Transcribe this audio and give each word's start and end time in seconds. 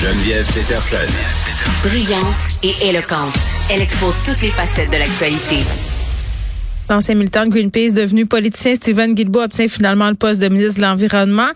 Geneviève 0.00 0.50
Peterson. 0.54 0.96
Brillante 1.84 2.24
et 2.62 2.88
éloquente, 2.88 3.38
elle 3.68 3.82
expose 3.82 4.16
toutes 4.24 4.40
les 4.40 4.48
facettes 4.48 4.90
de 4.90 4.96
l'actualité. 4.96 5.58
L'ancien 6.90 7.14
militant 7.14 7.46
de 7.46 7.50
Greenpeace 7.50 7.92
devenu 7.92 8.26
politicien, 8.26 8.74
Stephen 8.74 9.14
Guilbeault 9.14 9.44
obtient 9.44 9.68
finalement 9.68 10.08
le 10.08 10.16
poste 10.16 10.40
de 10.40 10.48
ministre 10.48 10.78
de 10.78 10.80
l'Environnement. 10.82 11.46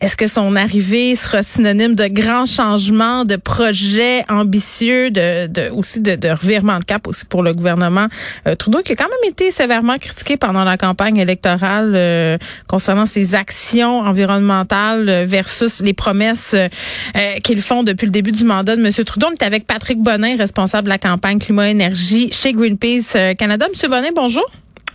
Est-ce 0.00 0.16
que 0.16 0.26
son 0.26 0.56
arrivée 0.56 1.14
sera 1.14 1.42
synonyme 1.42 1.94
de 1.94 2.08
grands 2.08 2.44
changements, 2.44 3.24
de 3.24 3.36
projets 3.36 4.24
ambitieux, 4.28 5.12
de, 5.12 5.46
de 5.46 5.70
aussi 5.70 6.00
de, 6.00 6.16
de, 6.16 6.30
revirement 6.30 6.80
de 6.80 6.84
cap 6.84 7.06
aussi 7.06 7.24
pour 7.24 7.44
le 7.44 7.54
gouvernement 7.54 8.08
euh, 8.48 8.56
Trudeau, 8.56 8.82
qui 8.82 8.90
a 8.90 8.96
quand 8.96 9.04
même 9.04 9.30
été 9.30 9.52
sévèrement 9.52 9.96
critiqué 9.96 10.36
pendant 10.36 10.64
la 10.64 10.76
campagne 10.76 11.18
électorale 11.18 11.92
euh, 11.94 12.36
concernant 12.66 13.06
ses 13.06 13.36
actions 13.36 14.00
environnementales 14.00 15.08
euh, 15.08 15.24
versus 15.24 15.82
les 15.82 15.92
promesses 15.92 16.56
qu'ils 17.44 17.62
font 17.62 17.84
depuis 17.84 18.06
le 18.06 18.10
début 18.10 18.32
du 18.32 18.42
mandat 18.42 18.74
de 18.74 18.84
M. 18.84 18.92
Trudeau? 19.04 19.28
On 19.30 19.34
est 19.34 19.44
avec 19.44 19.68
Patrick 19.68 20.00
Bonin, 20.02 20.36
responsable 20.36 20.86
de 20.86 20.88
la 20.88 20.98
campagne 20.98 21.38
climat-énergie 21.38 22.30
chez 22.32 22.52
Greenpeace 22.52 23.36
Canada. 23.38 23.68
Monsieur 23.68 23.88
Bonin, 23.88 24.10
bonjour. 24.16 24.50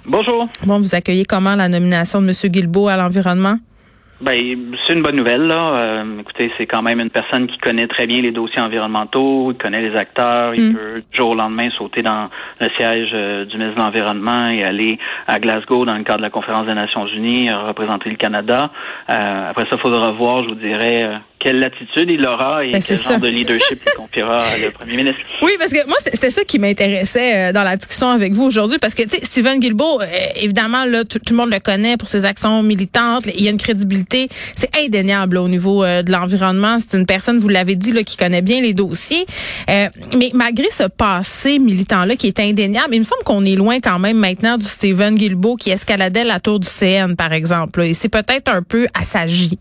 Bonjour. 0.07 0.45
Bon, 0.65 0.79
vous 0.79 0.93
accueillez 0.93 1.25
comment 1.25 1.55
la 1.55 1.67
nomination 1.67 2.21
de 2.21 2.27
M. 2.27 2.51
Guilbeault 2.51 2.87
à 2.87 2.97
l'environnement? 2.97 3.55
Ben, 4.21 4.33
c'est 4.87 4.93
une 4.93 5.01
bonne 5.01 5.17
nouvelle, 5.17 5.41
là. 5.41 5.75
Euh, 5.77 6.21
écoutez, 6.21 6.49
c'est 6.57 6.65
quand 6.65 6.81
même 6.81 7.01
une 7.01 7.09
personne 7.09 7.47
qui 7.47 7.57
connaît 7.57 7.87
très 7.87 8.07
bien 8.07 8.21
les 8.21 8.31
dossiers 8.31 8.61
environnementaux, 8.61 9.51
il 9.51 9.57
connaît 9.57 9.81
les 9.81 9.95
acteurs, 9.97 10.55
il 10.55 10.69
mm. 10.69 10.73
peut 10.73 11.03
du 11.11 11.17
jour 11.17 11.31
au 11.31 11.35
lendemain 11.35 11.67
sauter 11.77 12.01
dans 12.01 12.29
le 12.61 12.69
siège 12.77 13.09
euh, 13.13 13.43
du 13.43 13.57
ministre 13.57 13.77
de 13.77 13.83
l'Environnement 13.83 14.47
et 14.47 14.63
aller 14.63 14.99
à 15.27 15.39
Glasgow 15.39 15.83
dans 15.83 15.97
le 15.97 16.03
cadre 16.03 16.19
de 16.19 16.23
la 16.23 16.29
conférence 16.29 16.65
des 16.65 16.73
Nations 16.73 17.05
Unies, 17.07 17.51
représenter 17.51 18.09
le 18.09 18.15
Canada. 18.15 18.71
Euh, 19.09 19.49
après 19.49 19.63
ça, 19.63 19.71
il 19.73 19.79
faudra 19.79 20.11
voir, 20.11 20.43
je 20.43 20.49
vous 20.49 20.55
dirais, 20.55 21.09
quelle 21.39 21.59
latitude 21.59 22.09
il 22.09 22.25
aura 22.25 22.65
et 22.65 22.71
ben, 22.71 22.81
quel 22.81 22.97
genre 22.97 23.19
de 23.19 23.27
leadership 23.27 23.79
il 23.85 23.93
confiera 23.93 24.43
le 24.57 24.71
premier 24.71 24.97
ministre. 24.97 25.21
Oui, 25.41 25.51
parce 25.59 25.71
que 25.71 25.85
moi, 25.87 25.97
c'était 26.03 26.29
ça 26.29 26.43
qui 26.43 26.59
m'intéressait 26.59 27.49
euh, 27.49 27.53
dans 27.53 27.63
la 27.63 27.77
discussion 27.77 28.09
avec 28.09 28.33
vous 28.33 28.43
aujourd'hui, 28.43 28.79
parce 28.79 28.95
que, 28.95 29.03
tu 29.03 29.09
sais, 29.09 29.19
Stephen 29.23 29.59
Guilbeault, 29.59 30.01
euh, 30.01 30.05
évidemment, 30.35 30.85
là, 30.85 31.03
tout, 31.03 31.19
le 31.29 31.35
monde 31.35 31.51
le 31.51 31.59
connaît 31.59 31.97
pour 31.97 32.07
ses 32.07 32.25
actions 32.25 32.63
militantes, 32.63 33.27
il 33.27 33.43
y 33.43 33.47
a 33.47 33.51
une 33.51 33.57
crédibilité, 33.57 34.29
c'est 34.55 34.75
indéniable 34.75 35.37
au 35.37 35.47
niveau 35.47 35.83
euh, 35.83 36.01
de 36.01 36.11
l'environnement. 36.11 36.77
C'est 36.79 36.97
une 36.97 37.05
personne, 37.05 37.37
vous 37.37 37.49
l'avez 37.49 37.75
dit, 37.75 37.91
là, 37.91 38.03
qui 38.03 38.17
connaît 38.17 38.41
bien 38.41 38.61
les 38.61 38.73
dossiers. 38.73 39.25
mais 39.67 40.31
malgré 40.33 40.69
ce 40.71 40.83
passé 40.83 41.59
militant-là 41.59 42.15
qui 42.15 42.27
est 42.27 42.39
indéniable, 42.39 42.95
il 42.95 42.99
me 42.99 43.05
semble 43.05 43.23
qu'on 43.23 43.45
est 43.45 43.55
loin 43.55 43.79
quand 43.81 43.99
même 43.99 44.17
maintenant 44.17 44.57
du 44.57 44.65
Stephen 44.65 45.15
Guilbeault 45.15 45.57
qui 45.57 45.69
escaladait 45.69 46.23
la 46.23 46.39
tour 46.39 46.59
du 46.59 46.67
CN, 46.67 47.15
par 47.15 47.33
exemple. 47.33 47.81
et 47.81 47.93
c'est 47.93 48.09
peut-être 48.09 48.49
un 48.49 48.63
peu 48.63 48.87
assagi. 48.93 49.51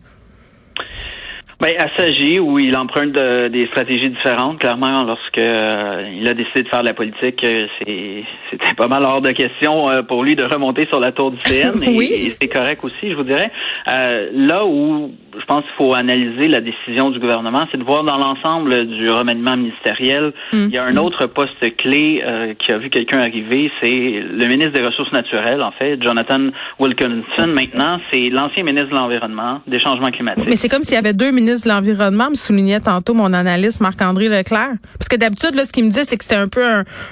Ben, 1.60 1.74
assagi, 1.78 2.38
où 2.40 2.58
il 2.58 2.76
emprunte 2.76 3.12
des 3.12 3.66
stratégies 3.68 4.10
différentes, 4.10 4.58
clairement, 4.58 5.04
lorsque 5.04 5.38
euh, 5.38 6.10
il 6.12 6.26
a 6.28 6.34
décidé 6.34 6.62
de 6.62 6.68
faire 6.68 6.80
de 6.80 6.86
la 6.86 6.94
politique, 6.94 7.42
euh, 7.44 7.66
c'est, 7.78 8.24
c'était 8.50 8.74
pas 8.74 8.88
mal 8.88 9.04
hors 9.04 9.20
de 9.20 9.30
question 9.30 9.88
euh, 9.88 10.02
pour 10.02 10.24
lui 10.24 10.34
de 10.34 10.44
remonter 10.44 10.86
sur 10.86 11.00
la 11.00 11.12
tour 11.12 11.30
du 11.30 11.38
CN. 11.38 11.72
oui. 11.86 12.10
Et, 12.12 12.30
c'est 12.40 12.48
correct 12.48 12.82
aussi, 12.82 13.10
je 13.10 13.14
vous 13.14 13.24
dirais. 13.24 13.50
là 13.86 14.66
où 14.66 15.12
je 15.38 15.44
pense 15.46 15.62
qu'il 15.62 15.74
faut 15.76 15.94
analyser 15.94 16.48
la 16.48 16.60
décision 16.60 17.10
du 17.10 17.20
gouvernement, 17.20 17.66
c'est 17.70 17.78
de 17.78 17.84
voir 17.84 18.04
dans 18.04 18.16
l'ensemble 18.16 18.86
du 18.86 19.10
remaniement 19.10 19.56
ministériel. 19.56 20.32
Mm. 20.52 20.64
Il 20.68 20.70
y 20.70 20.78
a 20.78 20.84
un 20.84 20.96
autre 20.96 21.26
poste 21.26 21.76
clé 21.76 22.22
qui 22.58 22.72
a 22.72 22.78
vu 22.78 22.90
quelqu'un 22.90 23.18
arriver, 23.18 23.70
c'est 23.80 23.94
le 23.94 24.46
ministre 24.46 24.72
des 24.72 24.82
Ressources 24.84 25.12
naturelles, 25.12 25.62
en 25.62 25.72
fait, 25.72 26.02
Jonathan 26.02 26.48
Wilkinson. 26.78 27.46
Maintenant, 27.46 27.98
c'est 28.12 28.28
l'ancien 28.30 28.64
ministre 28.64 28.90
de 28.90 28.94
l'Environnement, 28.94 29.60
des 29.66 29.78
changements 29.78 30.10
climatiques. 30.10 30.46
Mais 30.46 30.56
c'est 30.56 30.68
comme 30.68 30.82
s'il 30.82 30.94
y 30.94 30.98
avait 30.98 31.12
deux 31.12 31.30
ministres 31.30 31.44
ministre 31.44 31.68
de 31.68 31.72
l'Environnement 31.72 32.30
me 32.30 32.34
soulignait 32.34 32.80
tantôt 32.80 33.14
mon 33.14 33.32
analyste 33.32 33.80
Marc-André 33.80 34.28
Leclerc. 34.28 34.74
Parce 34.98 35.08
que 35.08 35.16
d'habitude, 35.16 35.54
là, 35.54 35.64
ce 35.66 35.72
qu'il 35.72 35.84
me 35.84 35.90
disait, 35.90 36.04
c'est 36.04 36.16
que 36.16 36.24
c'était 36.24 36.36
un 36.36 36.48
peu 36.48 36.64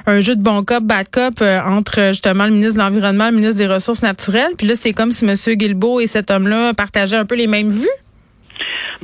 un, 0.06 0.20
jeu 0.20 0.34
de 0.36 0.42
bon 0.42 0.64
cop, 0.64 0.82
bad 0.82 1.08
cop 1.10 1.34
euh, 1.40 1.60
entre 1.60 2.08
justement 2.08 2.44
le 2.46 2.52
ministre 2.52 2.74
de 2.74 2.78
l'Environnement 2.78 3.26
et 3.28 3.30
le 3.30 3.36
ministre 3.36 3.58
des 3.58 3.66
Ressources 3.66 4.02
naturelles. 4.02 4.52
Puis 4.56 4.66
là, 4.66 4.74
c'est 4.76 4.92
comme 4.92 5.12
si 5.12 5.24
M. 5.24 5.34
Guilbeault 5.56 6.00
et 6.00 6.06
cet 6.06 6.30
homme-là 6.30 6.74
partageaient 6.74 7.16
un 7.16 7.24
peu 7.24 7.36
les 7.36 7.46
mêmes 7.46 7.68
vues. 7.68 7.88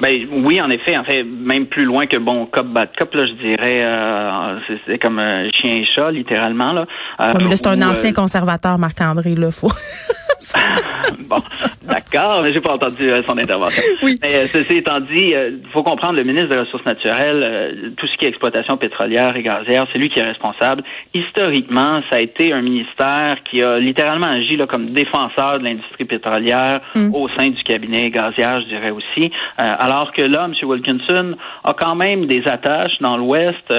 Ben 0.01 0.29
oui, 0.45 0.61
en 0.61 0.71
effet, 0.71 0.97
en 0.97 1.05
fait, 1.05 1.25
même 1.25 1.67
plus 1.67 1.85
loin 1.85 2.07
que 2.07 2.17
bon 2.17 2.47
cop 2.47 2.67
bad 2.67 2.91
cop, 2.97 3.13
là, 3.15 3.27
je 3.27 3.33
dirais, 3.33 3.83
euh, 3.85 4.59
c'est 4.87 4.99
comme 4.99 5.19
un 5.19 5.49
chien 5.51 5.77
et 5.77 5.85
chat, 5.85 6.11
littéralement 6.11 6.73
là. 6.73 6.87
mais 7.19 7.45
là, 7.45 7.57
c'est 7.57 7.67
un 7.67 7.83
ancien 7.83 8.13
conservateur, 8.13 8.79
Marc 8.79 9.01
André, 9.01 9.35
là, 9.35 9.51
faut. 9.51 9.71
bon, 11.29 11.43
d'accord, 11.83 12.43
mais 12.43 12.53
j'ai 12.53 12.61
pas 12.61 12.75
entendu 12.75 13.11
euh, 13.11 13.23
son 13.27 13.37
intervention. 13.37 13.83
Oui. 14.03 14.17
Mais 14.23 14.35
euh, 14.35 14.47
ceci 14.47 14.77
étant 14.77 15.01
dit, 15.01 15.29
il 15.31 15.35
euh, 15.35 15.51
faut 15.73 15.83
comprendre 15.83 16.15
le 16.15 16.25
ministre 16.25 16.49
des 16.49 16.59
Ressources 16.59 16.85
naturelles, 16.85 17.93
tout 17.97 18.07
ce 18.07 18.17
qui 18.17 18.27
est 18.27 18.29
exploitation 18.29 18.77
pétrolière 18.77 19.35
et 19.37 19.43
gazière, 19.43 19.87
c'est 19.93 19.99
lui 19.99 20.09
qui 20.09 20.21
est 20.21 20.25
responsable. 20.25 20.83
Historiquement, 21.13 22.01
ça 22.11 22.17
a 22.17 22.21
été 22.21 22.53
un 22.53 22.63
ministère 22.63 23.39
qui 23.51 23.63
a 23.63 23.79
littéralement 23.79 24.27
agi 24.27 24.57
là, 24.57 24.67
comme 24.67 24.91
défenseur 24.91 25.59
de 25.59 25.65
l'industrie 25.65 26.05
pétrolière 26.05 26.81
mm. 26.95 27.15
au 27.15 27.29
sein 27.37 27.49
du 27.49 27.63
cabinet 27.65 28.11
gazière, 28.11 28.61
je 28.63 28.69
dirais 28.69 28.91
aussi. 28.91 29.31
alors 29.57 30.13
que 30.13 30.23
là, 30.23 30.45
M. 30.45 30.55
Wilkinson 30.63 31.37
a 31.65 31.73
quand 31.73 31.95
même 31.97 32.27
des 32.27 32.47
attaches 32.47 32.99
dans 33.01 33.17
l'Ouest, 33.17 33.73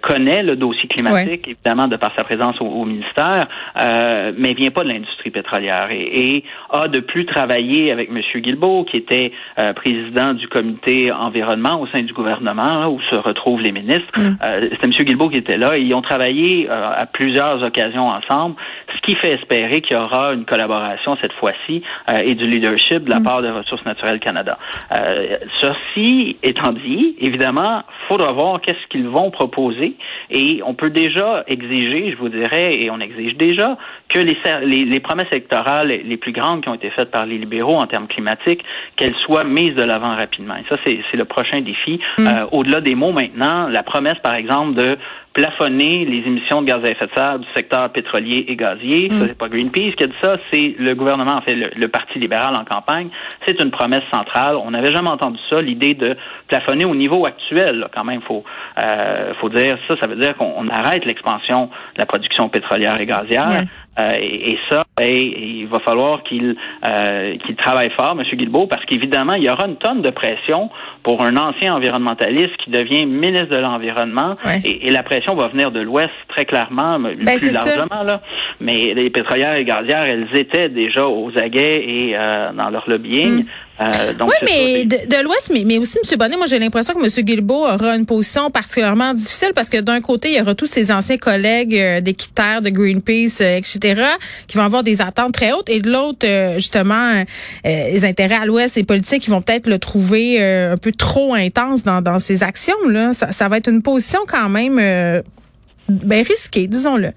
connaît 0.00 0.42
le 0.42 0.56
dossier 0.56 0.88
climatique, 0.88 1.48
évidemment, 1.48 1.88
de 1.88 1.96
par 1.96 2.12
sa 2.16 2.24
présence 2.24 2.60
au, 2.60 2.66
au 2.66 2.84
ministère, 2.84 3.48
mais 4.36 4.54
vient 4.54 4.70
pas 4.70 4.82
de 4.82 4.88
l'industrie 4.88 5.30
pétrolière 5.30 5.65
et, 5.90 6.44
a 6.70 6.88
de 6.88 7.00
plus 7.00 7.26
travaillé 7.26 7.92
avec 7.92 8.10
M. 8.10 8.20
Guilbeault, 8.40 8.84
qui 8.84 8.96
était 8.96 9.32
euh, 9.58 9.72
président 9.72 10.34
du 10.34 10.48
comité 10.48 11.12
environnement 11.12 11.80
au 11.80 11.86
sein 11.86 12.02
du 12.02 12.12
gouvernement, 12.12 12.88
où 12.88 13.00
se 13.10 13.16
retrouvent 13.16 13.60
les 13.60 13.72
ministres. 13.72 14.06
Mm. 14.16 14.36
Euh, 14.42 14.68
C'était 14.70 14.86
M. 14.86 14.92
Guilbeault 14.92 15.28
qui 15.28 15.38
était 15.38 15.56
là 15.56 15.76
et 15.76 15.82
ils 15.82 15.94
ont 15.94 16.02
travaillé 16.02 16.68
euh, 16.68 16.90
à 17.02 17.06
plusieurs 17.06 17.62
occasions 17.62 18.08
ensemble, 18.08 18.56
ce 18.94 19.00
qui 19.02 19.14
fait 19.14 19.32
espérer 19.32 19.80
qu'il 19.80 19.96
y 19.96 20.00
aura 20.00 20.32
une 20.34 20.44
collaboration 20.44 21.16
cette 21.20 21.32
fois-ci 21.34 21.82
et 22.24 22.34
du 22.34 22.46
leadership 22.46 23.04
de 23.04 23.10
la 23.10 23.20
mm. 23.20 23.24
part 23.24 23.42
de 23.42 23.48
Ressources 23.48 23.84
naturelles 23.84 24.20
Canada. 24.20 24.58
ceci 25.60 26.36
étant 26.42 26.72
dit, 26.72 27.16
évidemment, 27.20 27.82
faudra 28.08 28.32
voir 28.32 28.60
qu'est-ce 28.60 28.86
qu'ils 28.88 29.08
vont 29.08 29.30
proposer 29.30 29.96
et 30.30 30.60
on 30.64 30.74
peut 30.74 30.90
déjà 30.90 31.44
exiger, 31.46 32.10
je 32.12 32.16
vous 32.16 32.28
dirais, 32.28 32.72
et 32.74 32.90
on 32.90 33.00
exige 33.00 33.36
déjà 33.36 33.76
que 34.08 34.18
les, 34.18 34.36
les, 34.64 34.84
les 34.84 35.00
promesses 35.00 35.32
électorales 35.56 35.88
les 35.88 36.16
plus 36.16 36.32
grandes 36.32 36.62
qui 36.62 36.68
ont 36.68 36.74
été 36.74 36.90
faites 36.90 37.10
par 37.10 37.26
les 37.26 37.38
libéraux 37.38 37.76
en 37.76 37.86
termes 37.86 38.06
climatiques, 38.06 38.64
qu'elles 38.96 39.14
soient 39.24 39.44
mises 39.44 39.74
de 39.74 39.82
l'avant 39.82 40.14
rapidement. 40.16 40.56
Et 40.56 40.64
ça, 40.68 40.76
c'est 40.84 41.16
le 41.16 41.24
prochain 41.24 41.60
défi. 41.60 42.00
Mm. 42.18 42.26
Euh, 42.26 42.46
au-delà 42.52 42.80
des 42.80 42.94
mots 42.94 43.12
maintenant, 43.12 43.68
la 43.68 43.82
promesse, 43.82 44.18
par 44.22 44.34
exemple, 44.34 44.74
de 44.74 44.98
plafonner 45.32 46.06
les 46.06 46.26
émissions 46.26 46.62
de 46.62 46.66
gaz 46.66 46.82
à 46.82 46.88
effet 46.88 47.06
de 47.06 47.10
serre 47.14 47.38
du 47.38 47.46
secteur 47.54 47.90
pétrolier 47.90 48.46
et 48.48 48.56
gazier. 48.56 49.10
Ça, 49.10 49.16
mm. 49.16 49.28
c'est 49.28 49.38
pas 49.38 49.48
Greenpeace 49.48 49.94
qui 49.96 50.04
a 50.04 50.06
dit 50.06 50.14
ça, 50.22 50.36
c'est 50.50 50.74
le 50.78 50.94
gouvernement, 50.94 51.36
en 51.36 51.42
fait, 51.42 51.54
le, 51.54 51.88
Parti 51.88 52.18
libéral 52.18 52.54
en 52.56 52.64
campagne. 52.64 53.08
C'est 53.46 53.60
une 53.62 53.70
promesse 53.70 54.02
centrale. 54.12 54.56
On 54.56 54.70
n'avait 54.72 54.92
jamais 54.92 55.08
entendu 55.08 55.38
ça, 55.48 55.62
l'idée 55.62 55.94
de 55.94 56.16
plafonner 56.48 56.84
au 56.84 56.94
niveau 56.94 57.24
actuel. 57.26 57.86
Quand 57.94 58.04
même, 58.04 58.20
faut 58.22 58.44
euh, 58.78 59.32
faut 59.40 59.48
dire 59.48 59.76
ça. 59.88 59.94
Ça 60.00 60.06
veut 60.06 60.16
dire 60.16 60.36
qu'on 60.36 60.68
arrête 60.68 61.04
l'expansion 61.04 61.66
de 61.66 61.98
la 61.98 62.06
production 62.06 62.48
pétrolière 62.48 62.94
et 63.00 63.06
gazière. 63.06 63.64
Euh, 63.98 64.16
et, 64.20 64.58
ça, 64.70 64.82
il 65.00 65.66
va 65.66 65.78
falloir 65.80 66.22
qu'il 66.22 66.56
euh, 66.84 67.36
qu'il 67.38 67.56
travaille 67.56 67.90
fort, 67.90 68.16
M. 68.18 68.22
Guilbeault, 68.22 68.66
parce 68.66 68.84
qu'évidemment, 68.84 69.34
il 69.34 69.44
y 69.44 69.50
aura 69.50 69.66
une 69.66 69.76
tonne 69.76 70.02
de 70.02 70.10
pression 70.10 70.70
pour 71.06 71.22
un 71.22 71.36
ancien 71.36 71.72
environnementaliste 71.72 72.56
qui 72.64 72.68
devient 72.68 73.06
ministre 73.06 73.46
de 73.46 73.58
l'Environnement. 73.58 74.36
Et, 74.64 74.90
la 74.90 75.04
pression 75.04 75.36
va 75.36 75.46
venir 75.46 75.70
de 75.70 75.78
l'Ouest 75.78 76.10
très 76.28 76.44
clairement, 76.44 76.98
ben, 76.98 77.16
plus 77.16 77.52
largement. 77.52 78.02
Là. 78.02 78.20
Mais 78.58 78.92
les 78.92 79.08
pétrolières 79.10 79.54
et 79.54 79.64
gazières, 79.64 80.02
elles 80.02 80.26
étaient 80.34 80.68
déjà 80.68 81.06
aux 81.06 81.30
aguets 81.38 81.84
et 81.86 82.16
euh, 82.16 82.52
dans 82.52 82.70
leur 82.70 82.90
lobbying. 82.90 83.44
Mm. 83.44 83.46
Euh, 83.78 83.84
oui, 84.22 84.34
mais 84.42 84.84
de, 84.86 85.22
l'Ouest, 85.22 85.50
mais, 85.52 85.62
mais 85.64 85.76
aussi, 85.76 85.98
M. 85.98 86.18
Bonnet, 86.18 86.36
moi 86.38 86.46
j'ai 86.46 86.58
l'impression 86.58 86.94
que 86.94 87.04
M. 87.04 87.24
Guilbeault 87.24 87.66
aura 87.66 87.94
une 87.94 88.06
position 88.06 88.50
particulièrement 88.50 89.12
difficile 89.12 89.50
parce 89.54 89.68
que 89.68 89.78
d'un 89.78 90.00
côté, 90.00 90.30
il 90.30 90.38
y 90.38 90.40
aura 90.40 90.54
tous 90.54 90.66
ses 90.66 90.90
anciens 90.90 91.18
collègues 91.18 91.76
euh, 91.76 92.00
d'Équiterre, 92.00 92.62
de 92.62 92.70
Greenpeace, 92.70 93.42
euh, 93.42 93.58
etc., 93.58 94.02
qui 94.46 94.56
vont 94.56 94.64
avoir 94.64 94.82
des 94.82 95.02
attentes 95.02 95.34
très 95.34 95.52
hautes, 95.52 95.68
et 95.68 95.80
de 95.80 95.90
l'autre, 95.90 96.26
justement, 96.56 97.24
les 97.64 98.04
intérêts 98.04 98.36
à 98.36 98.46
l'Ouest, 98.46 98.76
les 98.76 98.84
politiques, 98.84 99.22
qui 99.22 99.30
vont 99.30 99.42
peut-être 99.42 99.66
le 99.66 99.78
trouver 99.78 100.40
un 100.42 100.76
peu 100.76 100.92
trop 100.96 101.34
intense 101.34 101.82
dans, 101.82 102.02
dans 102.02 102.18
ses 102.18 102.42
actions. 102.42 102.88
Là. 102.88 103.14
Ça, 103.14 103.32
ça 103.32 103.48
va 103.48 103.58
être 103.58 103.68
une 103.68 103.82
position 103.82 104.20
quand 104.26 104.48
même 104.48 104.78
ben, 105.88 106.24
risquée, 106.24 106.66
disons-le. 106.66 107.12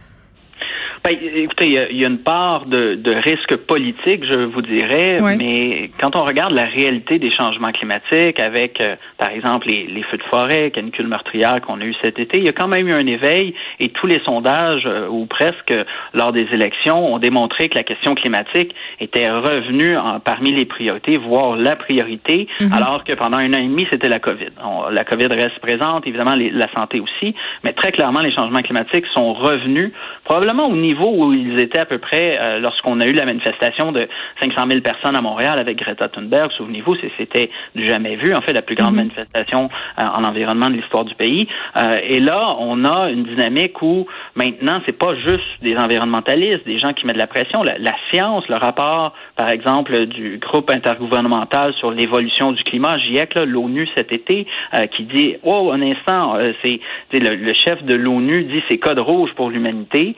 Ben, 1.03 1.15
écoutez, 1.21 1.87
il 1.91 1.97
y, 1.97 2.03
a 2.03 2.07
une 2.07 2.19
part 2.19 2.65
de, 2.65 2.95
de, 2.95 3.11
risque 3.11 3.55
politique, 3.55 4.25
je 4.25 4.39
vous 4.39 4.61
dirais, 4.61 5.19
mais 5.37 5.91
quand 5.99 6.15
on 6.17 6.23
regarde 6.23 6.51
la 6.51 6.65
réalité 6.65 7.19
des 7.19 7.31
changements 7.31 7.71
climatiques 7.71 8.39
avec, 8.39 8.81
euh, 8.81 8.95
par 9.17 9.29
exemple, 9.29 9.67
les, 9.67 9.87
les, 9.87 10.03
feux 10.03 10.17
de 10.17 10.23
forêt, 10.23 10.71
canicules 10.71 11.07
meurtrières 11.07 11.61
qu'on 11.61 11.79
a 11.79 11.85
eu 11.85 11.95
cet 12.03 12.19
été, 12.19 12.37
il 12.39 12.43
y 12.43 12.49
a 12.49 12.53
quand 12.53 12.67
même 12.67 12.87
eu 12.87 12.93
un 12.93 13.07
éveil 13.07 13.53
et 13.79 13.89
tous 13.89 14.07
les 14.07 14.19
sondages, 14.25 14.83
euh, 14.85 15.07
ou 15.07 15.25
presque, 15.25 15.73
lors 16.13 16.33
des 16.33 16.47
élections, 16.51 17.13
ont 17.13 17.19
démontré 17.19 17.69
que 17.69 17.75
la 17.75 17.83
question 17.83 18.13
climatique 18.13 18.75
était 18.99 19.29
revenue 19.29 19.95
en, 19.95 20.19
parmi 20.19 20.51
les 20.51 20.65
priorités, 20.65 21.17
voire 21.17 21.55
la 21.55 21.77
priorité, 21.77 22.47
mhm. 22.59 22.73
alors 22.73 23.05
que 23.05 23.13
pendant 23.13 23.37
un 23.37 23.53
an 23.53 23.59
et 23.59 23.67
demi, 23.67 23.87
c'était 23.89 24.09
la 24.09 24.19
COVID. 24.19 24.51
la 24.91 25.05
COVID 25.05 25.27
reste 25.27 25.59
présente, 25.59 26.05
évidemment, 26.07 26.35
la 26.35 26.71
santé 26.73 26.99
aussi, 26.99 27.35
mais 27.63 27.71
très 27.71 27.93
clairement, 27.93 28.21
les 28.21 28.33
changements 28.33 28.61
climatiques 28.61 29.05
sont 29.13 29.33
revenus, 29.33 29.93
probablement 30.25 30.67
au 30.67 30.75
niveau 30.75 30.88
où 30.97 31.33
ils 31.33 31.59
étaient 31.59 31.79
à 31.79 31.85
peu 31.85 31.97
près 31.97 32.37
euh, 32.41 32.59
lorsqu'on 32.59 32.99
a 33.01 33.05
eu 33.05 33.11
la 33.11 33.25
manifestation 33.25 33.91
de 33.91 34.07
500 34.41 34.67
000 34.67 34.81
personnes 34.81 35.15
à 35.15 35.21
Montréal 35.21 35.59
avec 35.59 35.77
Greta 35.77 36.09
Thunberg. 36.09 36.51
Souvenez-vous, 36.53 36.95
c'était 37.17 37.49
du 37.75 37.87
jamais 37.87 38.15
vu, 38.15 38.33
en 38.33 38.41
fait, 38.41 38.53
la 38.53 38.61
plus 38.61 38.75
grande 38.75 38.91
mhm. 38.91 38.97
manifestation 38.97 39.69
euh, 39.99 40.03
en 40.03 40.23
environnement 40.23 40.69
de 40.69 40.75
l'histoire 40.75 41.05
du 41.05 41.15
pays. 41.15 41.47
Euh, 41.77 41.99
et 42.03 42.19
là, 42.19 42.55
on 42.59 42.85
a 42.85 43.09
une 43.09 43.23
dynamique 43.23 43.81
où 43.81 44.07
maintenant, 44.35 44.81
c'est 44.85 44.97
pas 44.97 45.15
juste 45.15 45.61
des 45.61 45.75
environnementalistes, 45.75 46.65
des 46.65 46.79
gens 46.79 46.93
qui 46.93 47.05
mettent 47.05 47.15
de 47.15 47.19
la 47.19 47.27
pression. 47.27 47.63
La, 47.63 47.93
science, 48.11 48.47
le 48.47 48.55
rapport, 48.55 49.13
par 49.35 49.49
exemple, 49.49 50.05
du 50.05 50.37
groupe 50.37 50.71
intergouvernemental 50.71 51.73
sur 51.75 51.91
l'évolution 51.91 52.51
du 52.51 52.63
climat, 52.63 52.97
GIEC, 52.97 53.35
l'ONU 53.45 53.87
cet 53.95 54.11
été, 54.11 54.47
qui 54.95 55.03
dit, 55.03 55.35
oh, 55.43 55.71
un 55.71 55.81
instant, 55.81 56.37
c'est 56.63 56.79
le, 57.13 57.35
le, 57.35 57.53
chef 57.53 57.83
de 57.83 57.95
l'ONU 57.95 58.43
dit 58.43 58.61
c'est 58.69 58.77
code 58.77 58.99
rouge 58.99 59.31
pour 59.35 59.49
l'humanité 59.49 60.15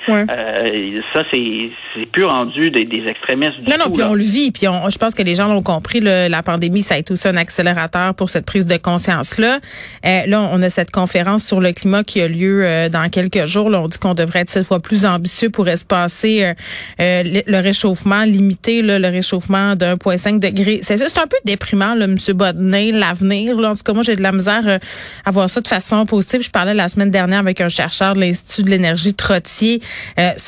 ça, 1.13 1.23
c'est 1.31 2.05
plus 2.11 2.25
rendu 2.25 2.71
des, 2.71 2.85
des 2.85 3.07
extrémistes 3.07 3.61
du 3.61 3.69
Non, 3.69 3.77
non, 3.77 3.91
puis 3.91 4.03
on 4.03 4.13
le 4.13 4.23
vit, 4.23 4.51
puis 4.51 4.63
je 4.65 4.97
pense 4.97 5.13
que 5.13 5.23
les 5.23 5.35
gens 5.35 5.47
l'ont 5.47 5.63
compris, 5.63 5.99
la 5.99 6.43
pandémie, 6.43 6.83
ça 6.83 6.95
a 6.95 6.97
été 6.97 7.13
aussi 7.13 7.27
un 7.27 7.37
accélérateur 7.37 8.13
pour 8.15 8.29
cette 8.29 8.45
prise 8.45 8.67
de 8.67 8.77
conscience-là. 8.77 9.59
Euh, 10.05 10.25
là, 10.25 10.41
on 10.51 10.61
a 10.61 10.69
cette 10.69 10.91
conférence 10.91 11.43
sur 11.43 11.59
le 11.59 11.71
climat 11.71 12.03
qui 12.03 12.21
a 12.21 12.27
lieu 12.27 12.63
euh, 12.63 12.89
dans 12.89 13.09
quelques 13.09 13.45
jours. 13.45 13.69
Là, 13.69 13.81
on 13.81 13.87
dit 13.87 13.97
qu'on 13.97 14.13
devrait 14.13 14.39
être 14.39 14.49
cette 14.49 14.65
fois 14.65 14.79
plus 14.79 15.05
ambitieux 15.05 15.49
pour 15.49 15.67
espacer 15.67 16.53
euh, 16.99 17.23
le, 17.23 17.59
réchauffement, 17.59 18.23
limiter 18.23 18.81
le 18.81 19.07
réchauffement 19.07 19.75
de 19.75 19.85
1,5 19.85 20.39
degré. 20.39 20.79
C'est 20.81 21.01
un 21.01 21.27
peu 21.27 21.37
déprimant, 21.45 21.95
là, 21.95 22.05
M. 22.05 22.15
Bodney, 22.33 22.91
l'avenir. 22.91 23.57
En 23.57 23.75
tout 23.75 23.83
cas, 23.83 23.93
moi, 23.93 24.03
j'ai 24.03 24.15
de 24.15 24.21
la 24.21 24.31
misère 24.31 24.79
à 25.25 25.31
voir 25.31 25.49
ça 25.49 25.61
de 25.61 25.67
façon 25.67 26.05
positive. 26.05 26.41
Je 26.41 26.49
parlais 26.49 26.73
la 26.73 26.89
semaine 26.89 27.11
dernière 27.11 27.39
avec 27.39 27.61
un 27.61 27.69
chercheur 27.69 28.15
de 28.15 28.21
l'Institut 28.21 28.63
de 28.63 28.69
l'énergie 28.69 29.13
Trottier 29.13 29.81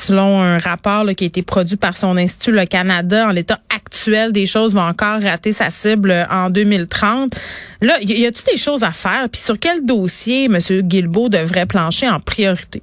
selon 0.04 0.40
un 0.40 0.58
rapport 0.58 1.06
qui 1.16 1.24
a 1.24 1.26
été 1.26 1.42
produit 1.42 1.76
par 1.76 1.96
son 1.96 2.16
institut, 2.16 2.52
le 2.52 2.66
Canada, 2.66 3.28
en 3.28 3.30
l'état 3.30 3.58
actuel 3.74 4.32
des 4.32 4.46
choses, 4.46 4.74
va 4.74 4.82
encore 4.84 5.20
rater 5.20 5.52
sa 5.52 5.70
cible 5.70 6.10
euh, 6.10 6.24
en 6.30 6.50
2030. 6.50 7.34
Là, 7.80 7.94
y 8.02 8.26
a-t-il 8.26 8.52
des 8.52 8.58
choses 8.58 8.84
à 8.84 8.92
faire? 8.92 9.28
Puis 9.30 9.40
sur 9.40 9.58
quel 9.58 9.84
dossier 9.84 10.44
M. 10.44 10.58
Guilbeault 10.82 11.28
devrait 11.28 11.66
plancher 11.66 12.08
en 12.08 12.20
priorité? 12.20 12.82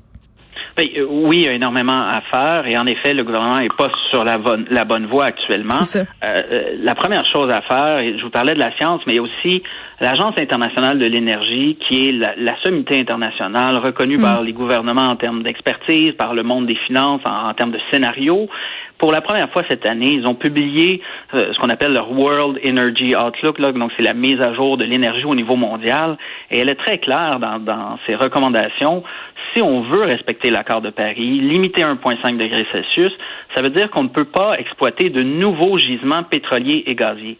Ben, 0.78 0.88
euh, 0.98 1.06
oui, 1.10 1.38
il 1.38 1.44
y 1.44 1.48
a 1.48 1.54
énormément 1.54 2.08
à 2.10 2.22
faire 2.32 2.66
et 2.68 2.78
en 2.78 2.86
effet, 2.86 3.14
le 3.14 3.24
gouvernement 3.24 3.60
n'est 3.60 3.68
pas 3.70 3.92
sur 4.10 4.24
la 4.24 4.38
bonne, 4.38 4.66
la 4.70 4.86
bonne 4.86 5.06
voie 5.06 5.26
actuellement. 5.26 5.82
Euh, 5.96 6.04
euh, 6.24 6.76
la 6.82 6.96
première 6.96 7.26
chose 7.26 7.52
à 7.52 7.62
faire, 7.62 8.00
et 8.00 8.18
je 8.18 8.24
vous 8.24 8.30
parlais 8.30 8.54
de 8.54 8.60
la 8.60 8.76
science, 8.78 9.02
mais 9.06 9.20
aussi 9.20 9.64
l'Agence 10.02 10.34
internationale 10.38 10.98
de 10.98 11.06
l'énergie, 11.06 11.78
qui 11.88 12.10
est 12.10 12.12
la, 12.12 12.34
la, 12.36 12.56
sommité 12.64 13.00
internationale 13.00 13.78
reconnue 13.78 14.18
par 14.18 14.42
les 14.42 14.52
gouvernements 14.52 15.10
en 15.10 15.16
termes 15.16 15.44
d'expertise, 15.44 16.12
par 16.14 16.34
le 16.34 16.42
monde 16.42 16.66
des 16.66 16.76
finances 16.88 17.22
en, 17.24 17.54
termes 17.54 17.72
de 17.72 17.80
scénario. 17.92 18.50
Pour 18.98 19.12
la 19.12 19.22
première 19.22 19.50
fois 19.52 19.64
cette 19.70 19.86
année, 19.86 20.12
ils 20.12 20.26
ont 20.26 20.34
publié 20.34 21.02
ce 21.34 21.58
qu'on 21.60 21.70
appelle 21.70 21.94
leur 21.94 22.12
World 22.12 22.60
Energy 22.68 23.16
Outlook, 23.16 23.60
là, 23.60 23.72
donc 23.72 23.92
c'est 23.96 24.04
la 24.04 24.16
mise 24.16 24.42
à 24.42 24.54
jour 24.54 24.76
de 24.78 24.84
l'énergie 24.84 25.26
au 25.26 25.36
niveau 25.36 25.56
mondial, 25.56 26.18
et 26.50 26.60
elle 26.60 26.70
est 26.70 26.76
très 26.76 26.98
claire 26.98 27.40
dans, 27.40 27.60
dans 27.60 28.00
ses 28.08 28.16
recommandations 28.16 29.04
si 29.54 29.62
on 29.62 29.82
veut 29.82 30.04
respecter 30.04 30.50
l'accord 30.50 30.82
de 30.82 30.90
Paris, 30.90 31.40
limiter 31.40 31.82
1,5 31.84 32.38
degré 32.38 32.66
Celsius, 32.72 33.12
ça 33.54 33.62
veut 33.62 33.70
dire 33.70 33.90
qu'on 33.92 34.04
ne 34.04 34.10
peut 34.10 34.26
pas 34.26 34.54
exploiter 34.54 35.10
de 35.10 35.22
nouveaux 35.24 35.78
gisements 35.78 36.24
pétroliers 36.24 36.84
et 36.88 36.96
gaziers. 36.96 37.38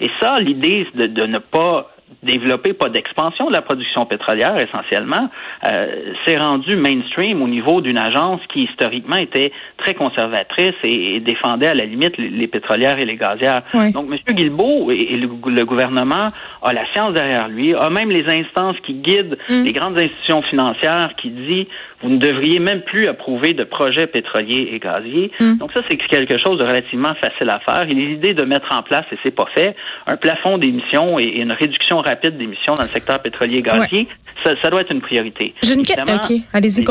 Et 0.00 0.10
ça, 0.20 0.36
l'idée 0.36 0.86
de, 0.94 1.06
de 1.06 1.26
ne 1.26 1.38
pas 1.38 1.93
développer, 2.22 2.72
pas 2.72 2.88
d'expansion 2.88 3.48
de 3.48 3.52
la 3.52 3.62
production 3.62 4.06
pétrolière 4.06 4.56
essentiellement, 4.58 5.30
euh, 5.66 6.12
s'est 6.24 6.38
rendu 6.38 6.76
mainstream 6.76 7.42
au 7.42 7.48
niveau 7.48 7.80
d'une 7.80 7.98
agence 7.98 8.40
qui 8.52 8.64
historiquement 8.64 9.16
était 9.16 9.52
très 9.76 9.94
conservatrice 9.94 10.74
et, 10.82 11.20
défendait 11.20 11.68
à 11.68 11.74
la 11.74 11.84
limite 11.84 12.16
les, 12.18 12.46
pétrolières 12.46 12.98
et 12.98 13.04
les 13.04 13.16
gazières. 13.16 13.62
Donc 13.92 14.06
M. 14.10 14.34
Guilbeault 14.34 14.90
et, 14.90 15.16
le, 15.16 15.64
gouvernement 15.64 16.26
a 16.62 16.72
la 16.72 16.86
science 16.92 17.14
derrière 17.14 17.48
lui, 17.48 17.74
a 17.74 17.90
même 17.90 18.10
les 18.10 18.26
instances 18.28 18.76
qui 18.84 18.94
guident 18.94 19.38
mm. 19.48 19.64
les 19.64 19.72
grandes 19.72 19.98
institutions 19.98 20.42
financières 20.42 21.10
qui 21.16 21.30
dit 21.30 21.68
vous 22.04 22.10
ne 22.10 22.18
devriez 22.18 22.58
même 22.58 22.82
plus 22.82 23.06
approuver 23.06 23.54
de 23.54 23.64
projets 23.64 24.06
pétroliers 24.06 24.68
et 24.72 24.78
gaziers. 24.78 25.32
Mm. 25.40 25.56
Donc 25.56 25.72
ça, 25.72 25.80
c'est 25.88 25.96
quelque 25.96 26.38
chose 26.38 26.58
de 26.58 26.64
relativement 26.64 27.14
facile 27.14 27.48
à 27.48 27.60
faire. 27.60 27.88
Et 27.88 27.94
l'idée 27.94 28.34
de 28.34 28.42
mettre 28.42 28.68
en 28.72 28.82
place, 28.82 29.06
et 29.10 29.16
c'est 29.22 29.34
pas 29.34 29.46
fait, 29.54 29.74
un 30.06 30.18
plafond 30.18 30.58
d'émissions 30.58 31.18
et, 31.18 31.24
une 31.24 31.52
réduction 31.52 31.98
rapide 31.98 32.36
d'émissions 32.36 32.74
dans 32.74 32.82
le 32.82 32.88
secteur 32.88 33.20
pétrolier 33.22 33.58
et 33.58 33.62
gazier, 33.62 34.06
ça, 34.44 34.70
doit 34.70 34.82
être 34.82 34.92
une 34.92 35.00
priorité. 35.00 35.54
J'ai 35.62 35.74
une 35.74 35.82
question. 35.82 36.04
OK, 36.04 36.40
allez-y, 36.52 36.84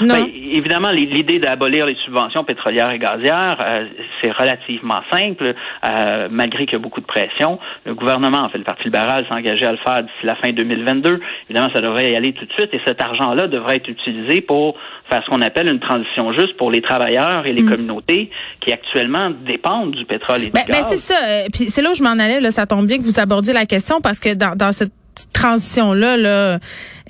Ben, 0.00 0.26
évidemment, 0.52 0.90
l'idée 0.90 1.38
d'abolir 1.38 1.86
les 1.86 1.96
subventions 2.04 2.44
pétrolières 2.44 2.90
et 2.92 2.98
gazières, 2.98 3.58
euh, 3.64 3.86
c'est 4.20 4.30
relativement 4.32 5.00
simple, 5.12 5.54
euh, 5.84 6.28
malgré 6.30 6.64
qu'il 6.64 6.74
y 6.74 6.76
a 6.76 6.78
beaucoup 6.78 7.00
de 7.00 7.06
pression. 7.06 7.58
Le 7.84 7.94
gouvernement, 7.94 8.38
en 8.38 8.48
fait, 8.48 8.58
le 8.58 8.64
Parti 8.64 8.84
libéral 8.84 9.26
s'est 9.26 9.34
engagé 9.34 9.64
à 9.64 9.72
le 9.72 9.78
faire 9.78 10.02
d'ici 10.02 10.24
la 10.24 10.36
fin 10.36 10.52
2022. 10.52 11.20
Évidemment, 11.48 11.72
ça 11.72 11.80
devrait 11.80 12.12
y 12.12 12.16
aller 12.16 12.32
tout 12.32 12.46
de 12.46 12.52
suite 12.52 12.72
et 12.72 12.80
cet 12.84 13.02
argent-là 13.02 13.48
devrait 13.48 13.76
être 13.76 13.88
utilisé 13.88 14.40
pour 14.40 14.76
faire 15.10 15.22
ce 15.24 15.30
qu'on 15.30 15.42
appelle 15.42 15.68
une 15.68 15.80
transition 15.80 16.32
juste 16.32 16.56
pour 16.56 16.70
les 16.70 16.80
travailleurs 16.80 17.46
et 17.46 17.52
les 17.52 17.62
mm. 17.62 17.70
communautés 17.70 18.30
qui 18.60 18.72
actuellement 18.72 19.30
dépendent 19.30 19.92
du 19.92 20.04
pétrole 20.04 20.42
et 20.42 20.46
du 20.46 20.50
ben, 20.50 20.62
ben, 20.66 20.74
gaz. 20.74 20.88
c'est 20.88 20.96
ça. 20.96 21.14
Euh, 21.14 21.48
puis 21.52 21.68
c'est 21.68 21.82
là 21.82 21.90
où 21.90 21.94
je 21.94 22.02
m'en 22.02 22.10
allais. 22.10 22.40
Là, 22.40 22.50
ça 22.50 22.66
tombe 22.66 22.86
bien 22.86 22.98
que 22.98 23.02
vous 23.02 23.18
abordiez 23.18 23.52
la 23.52 23.66
question 23.66 24.00
parce 24.00 24.18
que 24.18 24.34
dans, 24.34 24.56
dans 24.56 24.72
cette 24.72 24.92
transition-là, 25.32 26.16
là, 26.16 26.58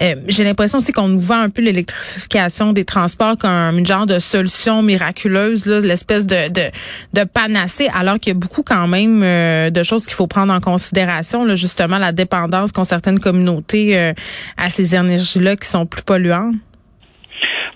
euh, 0.03 0.15
j'ai 0.29 0.45
l'impression 0.45 0.79
aussi 0.79 0.93
qu'on 0.93 1.09
nous 1.09 1.21
vend 1.21 1.41
un 1.41 1.51
peu 1.51 1.63
l'électrification 1.63 2.73
des 2.73 2.85
transports 2.85 3.37
comme 3.37 3.79
une 3.79 3.87
genre 3.87 4.07
de 4.07 4.19
solution 4.19 4.83
miraculeuse, 4.83 5.67
l'espèce 5.67 6.27
de, 6.27 6.49
de, 6.49 6.71
de 7.13 7.25
panacée, 7.25 7.89
alors 7.95 8.19
qu'il 8.19 8.33
y 8.33 8.37
a 8.37 8.39
beaucoup 8.39 8.63
quand 8.63 8.89
même 8.89 9.23
euh, 9.23 9.71
de 9.71 9.83
choses 9.83 10.07
qu'il 10.07 10.15
faut 10.15 10.27
prendre 10.27 10.53
en 10.53 10.61
considération, 10.61 11.45
là, 11.45 11.55
justement 11.55 11.99
la 11.99 12.13
dépendance 12.13 12.73
qu'ont 12.73 12.85
certaines 12.85 13.21
communautés 13.21 13.99
euh, 13.99 14.13
à 14.57 14.71
ces 14.71 14.95
énergies-là 14.95 15.57
qui 15.57 15.69
sont 15.69 15.85
plus 15.85 16.03
polluantes. 16.03 16.55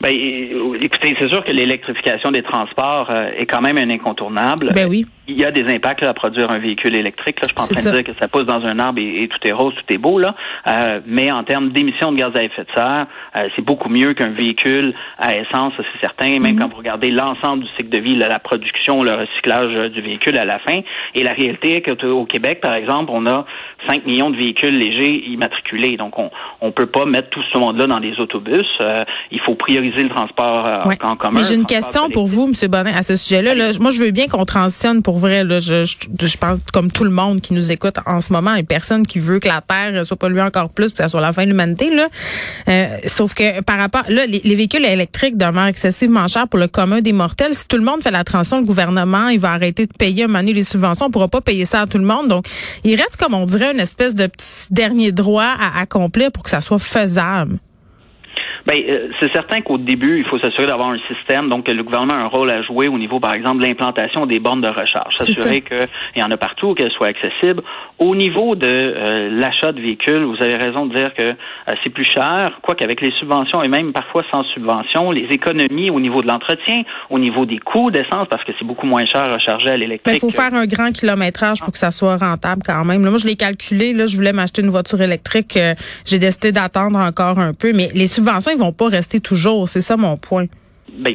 Ben, 0.00 0.14
écoutez, 0.80 1.16
c'est 1.18 1.28
sûr 1.28 1.44
que 1.44 1.52
l'électrification 1.52 2.30
des 2.30 2.42
transports 2.42 3.10
est 3.10 3.46
quand 3.46 3.62
même 3.62 3.78
un 3.78 3.88
incontournable. 3.88 4.72
Ben 4.74 4.86
oui 4.88 5.06
il 5.26 5.38
y 5.38 5.44
a 5.44 5.50
des 5.50 5.64
impacts 5.72 6.02
à 6.02 6.12
produire 6.12 6.50
un 6.50 6.58
véhicule 6.58 6.94
électrique. 6.96 7.40
Là. 7.40 7.48
Je 7.48 7.54
pense 7.54 7.68
pas 7.68 7.90
dire 7.92 8.04
que 8.04 8.12
ça 8.20 8.28
pousse 8.28 8.44
dans 8.44 8.64
un 8.64 8.78
arbre 8.78 9.00
et, 9.00 9.28
tout 9.28 9.48
est 9.48 9.52
rose, 9.52 9.74
tout 9.74 9.92
est 9.92 9.98
beau. 9.98 10.18
là. 10.18 10.34
Euh, 10.68 11.00
mais 11.06 11.30
en 11.30 11.44
termes 11.44 11.70
d'émissions 11.70 12.12
de 12.12 12.18
gaz 12.18 12.32
à 12.34 12.42
effet 12.42 12.62
de 12.62 12.72
serre, 12.74 13.06
euh, 13.38 13.48
c'est 13.56 13.64
beaucoup 13.64 13.88
mieux 13.88 14.12
qu'un 14.14 14.30
véhicule 14.30 14.94
à 15.18 15.34
essence, 15.34 15.72
c'est 15.78 16.00
certain. 16.00 16.38
Même 16.38 16.54
mhm. 16.54 16.58
quand 16.58 16.68
vous 16.68 16.76
regardez 16.76 17.10
l'ensemble 17.10 17.64
du 17.64 17.70
cycle 17.76 17.88
de 17.88 17.98
vie, 17.98 18.16
la 18.16 18.38
production, 18.38 19.02
le 19.02 19.12
recyclage 19.12 19.90
du 19.92 20.00
véhicule 20.02 20.36
à 20.36 20.44
la 20.44 20.58
fin. 20.58 20.80
Et 21.14 21.22
la 21.22 21.32
réalité 21.32 21.76
est 21.76 21.82
qu'au 21.82 22.24
Québec, 22.26 22.60
par 22.60 22.74
exemple, 22.74 23.10
on 23.12 23.26
a 23.26 23.46
5 23.88 24.06
millions 24.06 24.30
de 24.30 24.36
véhicules 24.36 24.76
légers 24.76 25.24
immatriculés. 25.28 25.96
Donc, 25.96 26.18
on 26.18 26.30
ne 26.62 26.70
peut 26.70 26.86
pas 26.86 27.06
mettre 27.06 27.30
tout 27.30 27.42
ce 27.52 27.58
monde-là 27.58 27.86
dans 27.86 28.00
des 28.00 28.18
autobus. 28.18 28.66
Euh, 28.80 28.96
il 29.30 29.40
faut 29.40 29.54
prioriser 29.54 30.02
le 30.02 30.10
transport 30.10 30.68
en 31.02 31.16
commun. 31.16 31.38
Mais 31.38 31.44
j'ai 31.44 31.54
une 31.54 31.66
question 31.66 32.10
pour 32.10 32.26
vous, 32.26 32.44
M. 32.44 32.70
Bonnet, 32.70 32.94
à 32.94 33.02
ce 33.02 33.16
sujet-là. 33.16 33.54
Là. 33.54 33.70
Moi, 33.80 33.90
je 33.90 34.02
veux 34.02 34.10
bien 34.10 34.26
qu'on 34.28 34.44
transitionne 34.44 35.02
pour 35.02 35.13
vrai. 35.18 35.44
Là, 35.44 35.60
je, 35.60 36.36
pense 36.36 36.58
comme 36.72 36.90
tout 36.90 37.04
le 37.04 37.10
monde 37.10 37.40
qui 37.40 37.54
nous 37.54 37.70
écoute 37.70 37.96
en 38.06 38.20
ce 38.20 38.32
moment, 38.32 38.54
et 38.54 38.62
personne 38.62 39.06
qui 39.06 39.18
veut 39.18 39.38
que 39.38 39.48
la 39.48 39.60
Terre 39.60 40.04
soit 40.06 40.16
polluée 40.16 40.42
encore 40.42 40.70
plus, 40.70 40.92
que 40.92 40.98
ça 40.98 41.08
soit 41.08 41.20
la 41.20 41.32
fin 41.32 41.44
de 41.44 41.48
l'humanité. 41.48 41.94
Là. 41.94 42.08
Euh, 42.68 42.98
sauf 43.06 43.34
que 43.34 43.60
par 43.62 43.78
rapport, 43.78 44.04
là, 44.08 44.26
les, 44.26 44.54
véhicules 44.54 44.84
électriques 44.84 45.36
demeurent 45.36 45.66
excessivement 45.66 46.28
chers 46.28 46.48
pour 46.48 46.58
le 46.58 46.68
commun 46.68 47.00
des 47.00 47.12
mortels. 47.12 47.54
Si 47.54 47.66
tout 47.66 47.76
le 47.76 47.84
monde 47.84 48.02
fait 48.02 48.10
la 48.10 48.24
transition, 48.24 48.58
le 48.58 48.64
gouvernement, 48.64 49.28
il 49.28 49.40
va 49.40 49.52
arrêter 49.52 49.86
de 49.86 49.92
payer 49.92 50.24
un 50.24 50.28
moment 50.28 50.42
les 50.42 50.62
subventions. 50.62 51.06
On 51.06 51.10
pourra 51.10 51.28
pas 51.28 51.40
payer 51.40 51.64
ça 51.64 51.82
à 51.82 51.86
tout 51.86 51.98
le 51.98 52.04
monde. 52.04 52.28
Donc, 52.28 52.46
il 52.84 52.94
reste, 52.94 53.16
comme 53.16 53.34
on 53.34 53.46
dirait, 53.46 53.72
une 53.72 53.80
espèce 53.80 54.14
de 54.14 54.26
petit 54.26 54.66
dernier 54.70 55.12
droit 55.12 55.44
à 55.58 55.80
accomplir 55.80 56.30
pour 56.30 56.42
que 56.42 56.50
ça 56.50 56.60
soit 56.60 56.78
faisable. 56.78 57.58
Ben, 58.66 58.80
euh, 58.88 59.08
c'est 59.20 59.30
certain 59.32 59.60
qu'au 59.60 59.76
début, 59.76 60.18
il 60.18 60.24
faut 60.24 60.38
s'assurer 60.38 60.66
d'avoir 60.66 60.88
un 60.88 60.98
système, 61.12 61.48
donc 61.50 61.68
le 61.68 61.82
gouvernement 61.82 62.14
a 62.14 62.18
un 62.18 62.26
rôle 62.28 62.50
à 62.50 62.62
jouer 62.62 62.88
au 62.88 62.96
niveau, 62.96 63.20
par 63.20 63.34
exemple, 63.34 63.58
de 63.58 63.66
l'implantation 63.66 64.24
des 64.24 64.38
bornes 64.38 64.62
de 64.62 64.68
recharge, 64.68 65.14
s'assurer 65.18 65.60
qu'il 65.60 65.86
y 66.16 66.22
en 66.22 66.30
a 66.30 66.36
partout, 66.38 66.74
qu'elles 66.74 66.92
soient 66.92 67.08
accessibles. 67.08 67.62
Au 67.98 68.16
niveau 68.16 68.54
de 68.54 68.66
euh, 68.66 69.28
l'achat 69.30 69.72
de 69.72 69.80
véhicules, 69.80 70.24
vous 70.24 70.42
avez 70.42 70.56
raison 70.56 70.86
de 70.86 70.94
dire 70.94 71.12
que 71.14 71.24
euh, 71.24 71.74
c'est 71.82 71.90
plus 71.90 72.04
cher, 72.04 72.58
quoi 72.62 72.74
qu'avec 72.74 73.02
les 73.02 73.12
subventions 73.18 73.62
et 73.62 73.68
même 73.68 73.92
parfois 73.92 74.24
sans 74.32 74.44
subvention, 74.54 75.10
les 75.10 75.26
économies 75.30 75.90
au 75.90 76.00
niveau 76.00 76.22
de 76.22 76.28
l'entretien, 76.28 76.82
au 77.10 77.18
niveau 77.18 77.44
des 77.44 77.58
coûts 77.58 77.90
d'essence, 77.90 78.28
parce 78.30 78.44
que 78.44 78.52
c'est 78.58 78.64
beaucoup 78.64 78.86
moins 78.86 79.04
cher 79.04 79.24
à 79.24 79.34
recharger 79.34 79.68
à 79.68 79.76
l'électrique. 79.76 80.16
Il 80.16 80.20
faut 80.20 80.30
faire 80.30 80.54
un 80.54 80.66
grand 80.66 80.88
kilométrage 80.88 81.60
pour 81.60 81.72
que 81.72 81.78
ça 81.78 81.90
soit 81.90 82.16
rentable 82.16 82.62
quand 82.64 82.84
même. 82.84 83.02
moi, 83.02 83.18
je 83.18 83.26
l'ai 83.26 83.36
calculé, 83.36 83.92
là, 83.92 84.06
je 84.06 84.16
voulais 84.16 84.32
m'acheter 84.32 84.62
une 84.62 84.70
voiture 84.70 85.02
électrique, 85.02 85.58
j'ai 86.06 86.18
décidé 86.18 86.50
d'attendre 86.50 86.98
encore 86.98 87.38
un 87.38 87.52
peu, 87.52 87.72
mais 87.74 87.88
les 87.94 88.06
subventions 88.06 88.53
ils 88.54 88.58
vont 88.58 88.72
pas 88.72 88.88
rester 88.88 89.20
toujours. 89.20 89.68
C'est 89.68 89.80
ça 89.80 89.96
mon 89.96 90.16
point. 90.16 90.46
Ben, 90.92 91.12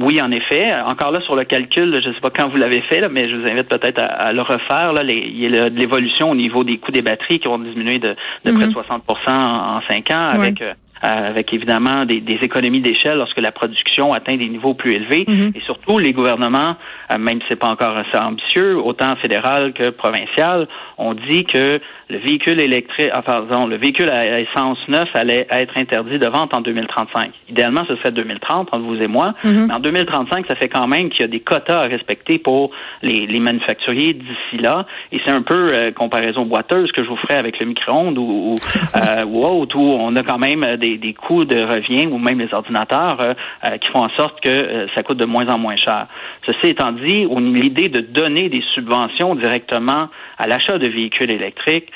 oui, 0.00 0.20
en 0.20 0.30
effet. 0.30 0.72
Encore 0.86 1.10
là, 1.10 1.20
sur 1.22 1.36
le 1.36 1.44
calcul, 1.44 2.00
je 2.02 2.08
ne 2.08 2.14
sais 2.14 2.20
pas 2.20 2.30
quand 2.30 2.48
vous 2.48 2.56
l'avez 2.56 2.82
fait, 2.82 3.06
mais 3.08 3.28
je 3.28 3.36
vous 3.36 3.46
invite 3.46 3.68
peut-être 3.68 4.00
à, 4.00 4.32
le 4.32 4.42
refaire. 4.42 4.92
Là, 4.92 5.02
il 5.04 5.38
y 5.38 5.46
a 5.46 5.70
de 5.70 5.78
l'évolution 5.78 6.30
au 6.30 6.34
niveau 6.34 6.64
des 6.64 6.78
coûts 6.78 6.92
des 6.92 7.02
batteries 7.02 7.40
qui 7.40 7.48
ont 7.48 7.58
diminué 7.58 7.98
de, 7.98 8.16
près 8.44 8.66
de 8.66 8.72
60 8.72 9.02
mm-hmm. 9.06 9.30
en, 9.30 9.80
cinq 9.88 10.10
ans, 10.10 10.28
avec 10.32 10.62
euh, 10.62 10.72
avec 11.04 11.52
évidemment 11.52 12.04
des, 12.04 12.22
économies 12.42 12.80
d'échelle 12.80 13.18
lorsque 13.18 13.40
la 13.40 13.50
production 13.50 14.12
atteint 14.12 14.36
des 14.36 14.48
niveaux 14.48 14.74
plus 14.74 14.92
élevés. 14.92 15.24
Mm-hmm. 15.24 15.56
Et 15.56 15.60
surtout, 15.62 15.98
les 15.98 16.12
gouvernements, 16.12 16.76
euh, 17.10 17.18
même 17.18 17.40
si 17.40 17.46
c'est 17.48 17.56
pas 17.56 17.70
encore 17.70 17.96
assez 17.96 18.16
ambitieux, 18.16 18.78
autant 18.78 19.16
fédéral 19.16 19.72
que 19.72 19.90
provincial, 19.90 20.68
ont 20.98 21.14
dit 21.14 21.44
que 21.44 21.80
le 22.12 22.18
véhicule 22.18 22.60
électrique, 22.60 23.10
ah, 23.12 23.22
pardon, 23.22 23.66
le 23.66 23.76
véhicule 23.76 24.08
à 24.08 24.40
essence 24.40 24.78
neuf 24.88 25.08
allait 25.14 25.46
être 25.50 25.76
interdit 25.76 26.18
de 26.18 26.28
vente 26.28 26.54
en 26.54 26.60
2035. 26.60 27.32
Idéalement, 27.48 27.84
ce 27.88 27.96
serait 27.96 28.12
2030 28.12 28.68
entre 28.72 28.84
vous 28.84 28.96
et 28.96 29.08
moi. 29.08 29.34
Mm-hmm. 29.44 29.66
Mais 29.66 29.74
en 29.74 29.80
2035, 29.80 30.46
ça 30.48 30.54
fait 30.54 30.68
quand 30.68 30.86
même 30.86 31.10
qu'il 31.10 31.22
y 31.22 31.24
a 31.24 31.28
des 31.28 31.40
quotas 31.40 31.80
à 31.80 31.88
respecter 31.88 32.38
pour 32.38 32.70
les, 33.02 33.26
manufacturiers 33.40 34.12
d'ici 34.12 34.62
là. 34.62 34.86
Et 35.10 35.20
c'est 35.24 35.32
un 35.32 35.42
peu 35.42 35.74
euh, 35.74 35.90
comparaison 35.90 36.44
boiteuse 36.44 36.92
que 36.92 37.02
je 37.02 37.08
vous 37.08 37.16
ferai 37.16 37.34
avec 37.34 37.58
le 37.58 37.66
micro-ondes 37.66 38.18
ou, 38.18 38.52
ou, 38.52 38.54
euh, 38.96 39.24
ou 39.24 39.44
autre, 39.44 39.76
où 39.76 39.96
on 39.98 40.14
a 40.14 40.22
quand 40.22 40.38
même 40.38 40.76
des 40.76 40.92
des, 40.98 41.14
coûts 41.14 41.44
de 41.44 41.60
revient 41.60 42.06
ou 42.06 42.18
même 42.18 42.38
les 42.38 42.52
ordinateurs 42.52 43.18
euh, 43.20 43.34
euh, 43.64 43.78
qui 43.78 43.90
font 43.90 44.04
en 44.04 44.10
sorte 44.16 44.40
que 44.40 44.48
euh, 44.48 44.86
ça 44.94 45.02
coûte 45.02 45.18
de 45.18 45.24
moins 45.24 45.46
en 45.48 45.58
moins 45.58 45.76
cher. 45.76 46.06
Ceci 46.46 46.68
étant 46.68 46.92
dit, 46.92 47.26
l'idée 47.54 47.88
de 47.88 48.00
donner 48.00 48.48
des 48.48 48.62
subventions 48.74 49.34
directement 49.34 50.08
à 50.38 50.46
l'achat 50.46 50.78
de 50.78 50.88
véhicules 50.88 51.30
électriques, 51.30 51.88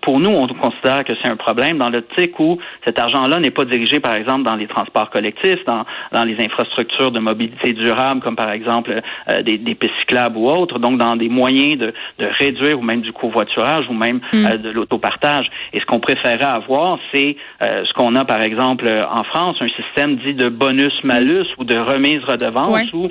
pour 0.00 0.20
nous, 0.20 0.30
on 0.30 0.46
considère 0.46 1.04
que 1.04 1.12
c'est 1.22 1.28
un 1.28 1.36
problème 1.36 1.78
dans 1.78 1.90
l'optique 1.90 2.38
où 2.38 2.58
cet 2.84 2.98
argent-là 2.98 3.38
n'est 3.40 3.50
pas 3.50 3.64
dirigé, 3.64 4.00
par 4.00 4.14
exemple, 4.14 4.42
dans 4.42 4.56
les 4.56 4.66
transports 4.66 5.10
collectifs, 5.10 5.64
dans, 5.66 5.84
dans 6.12 6.24
les 6.24 6.36
infrastructures 6.42 7.10
de 7.10 7.20
mobilité 7.20 7.72
durable, 7.72 8.20
comme 8.20 8.36
par 8.36 8.50
exemple 8.50 9.00
des, 9.42 9.58
des 9.58 9.74
pistes 9.74 9.94
cyclables 10.00 10.36
ou 10.36 10.48
autres, 10.48 10.78
donc 10.78 10.98
dans 10.98 11.16
des 11.16 11.28
moyens 11.28 11.78
de, 11.78 11.92
de 12.18 12.26
réduire 12.38 12.78
ou 12.78 12.82
même 12.82 13.00
du 13.00 13.12
covoiturage 13.12 13.86
ou 13.88 13.94
même 13.94 14.20
mm. 14.32 14.56
de 14.58 14.70
l'autopartage. 14.70 15.50
Et 15.72 15.80
ce 15.80 15.86
qu'on 15.86 16.00
préférerait 16.00 16.44
avoir, 16.44 16.98
c'est 17.12 17.36
ce 17.60 17.92
qu'on 17.94 18.16
a, 18.16 18.24
par 18.24 18.42
exemple, 18.42 18.86
en 19.10 19.24
France, 19.24 19.56
un 19.60 19.68
système 19.68 20.16
dit 20.16 20.34
de 20.34 20.48
bonus-malus 20.48 21.46
ou 21.58 21.64
de 21.64 21.76
remise-redevance 21.76 22.92
où 22.92 23.10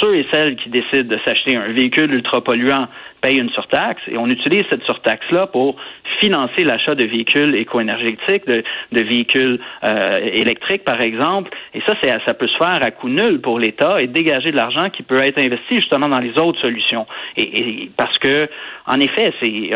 ceux 0.00 0.16
et 0.16 0.26
celles 0.32 0.56
qui 0.56 0.68
décident 0.68 1.08
de 1.08 1.18
s'acheter 1.24 1.56
un 1.56 1.72
véhicule 1.72 2.12
ultra 2.12 2.42
polluant 2.42 2.88
payent 3.24 3.38
une 3.38 3.50
surtaxe 3.50 4.02
et 4.08 4.18
on 4.18 4.26
utilise 4.26 4.64
cette 4.70 4.84
surtaxe-là 4.84 5.46
pour 5.46 5.76
financer 6.20 6.62
l'achat 6.62 6.94
de 6.94 7.04
véhicules 7.04 7.54
éco-énergétiques, 7.54 8.46
de, 8.46 8.62
véhicules 8.92 9.58
euh, 9.82 10.18
électriques, 10.22 10.84
par 10.84 11.00
exemple. 11.00 11.50
Et 11.72 11.80
ça, 11.86 11.94
ça 12.26 12.34
peut 12.34 12.46
se 12.46 12.56
faire 12.56 12.84
à 12.84 12.90
coût 12.90 13.08
nul 13.08 13.40
pour 13.40 13.58
l'État 13.58 14.00
et 14.00 14.06
dégager 14.06 14.50
de 14.50 14.56
l'argent 14.56 14.90
qui 14.90 15.02
peut 15.02 15.22
être 15.22 15.38
investi 15.38 15.76
justement 15.76 16.08
dans 16.08 16.20
les 16.20 16.38
autres 16.38 16.60
solutions. 16.60 17.06
Et, 17.36 17.90
parce 17.96 18.16
que, 18.18 18.48
en 18.86 19.00
effet, 19.00 19.32
c'est 19.40 19.70